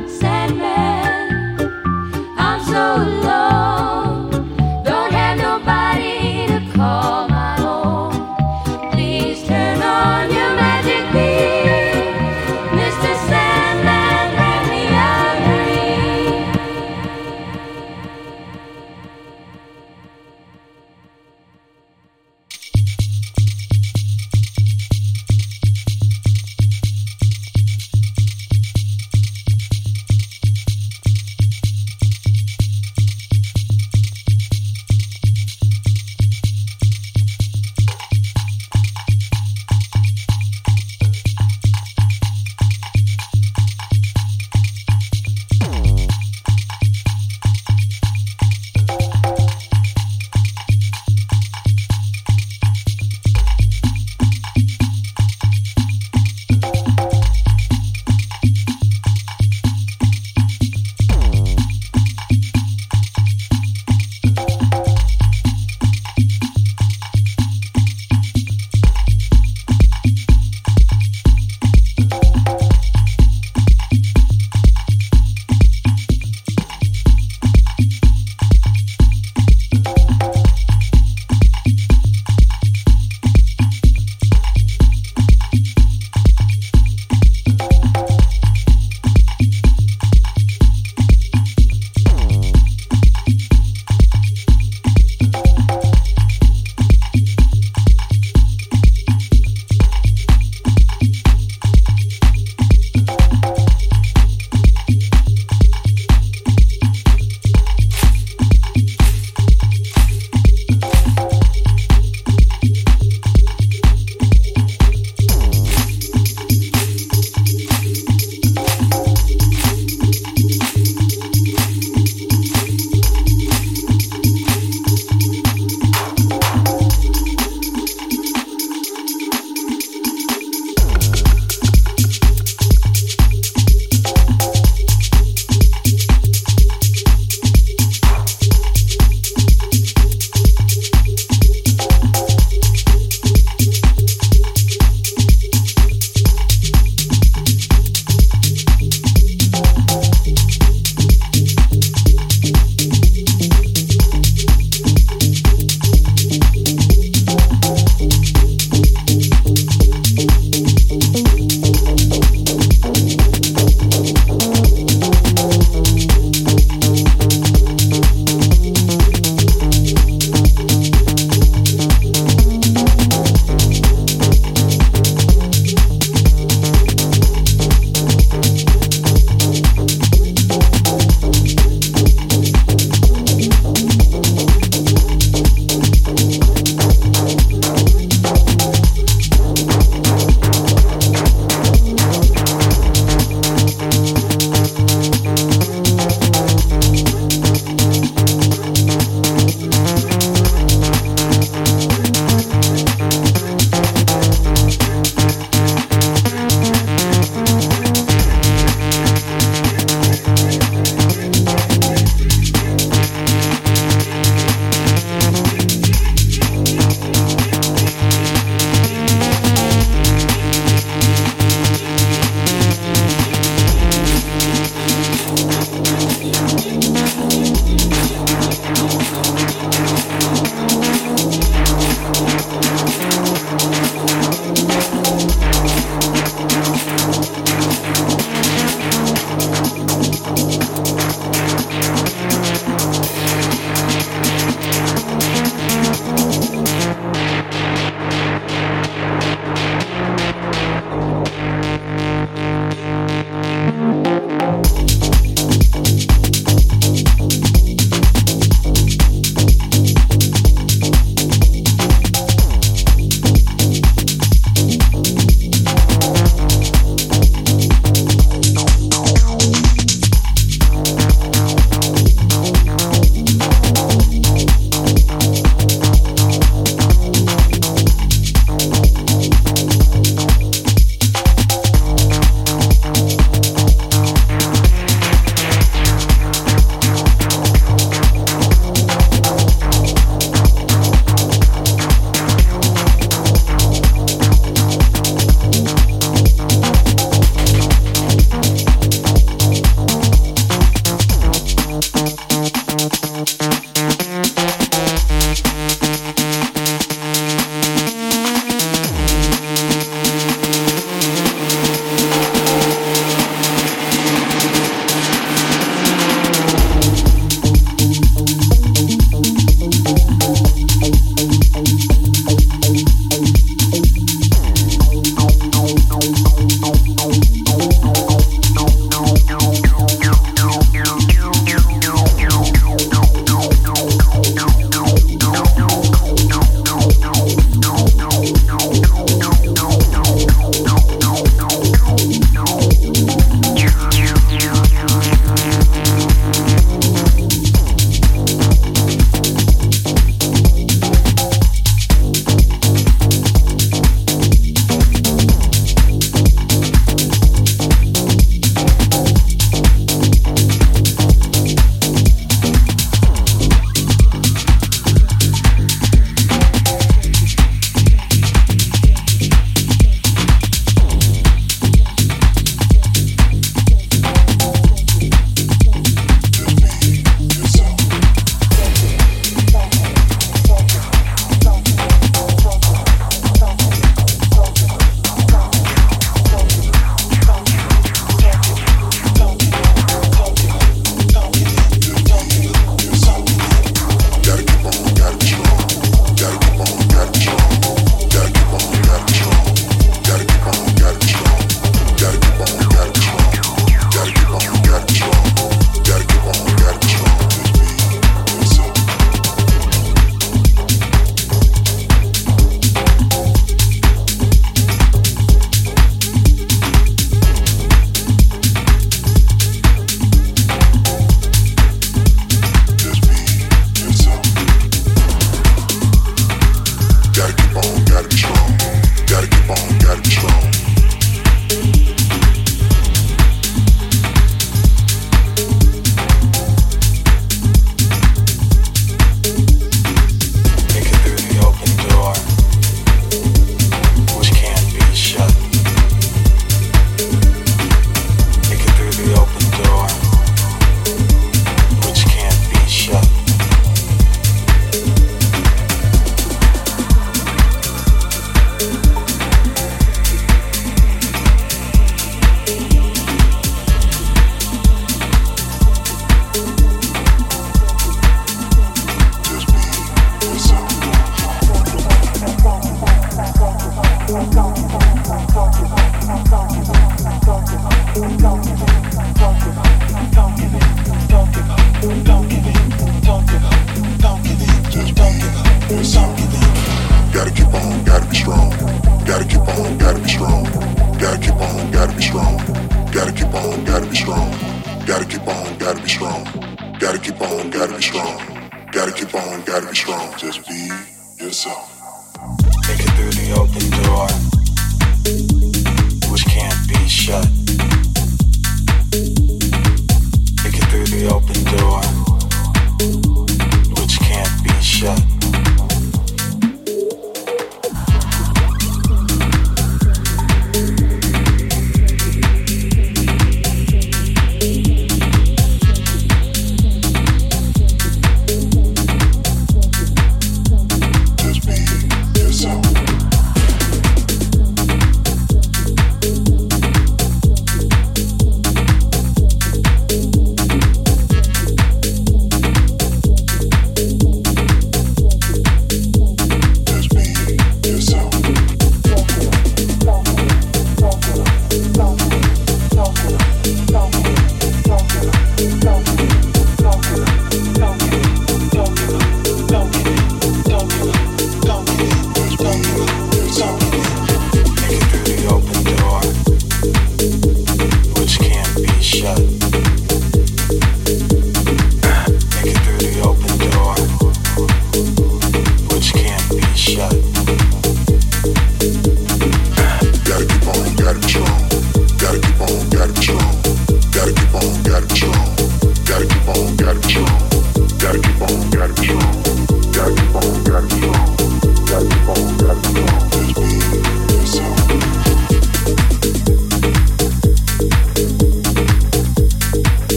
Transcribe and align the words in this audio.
could 0.00 0.08
say 0.08 0.29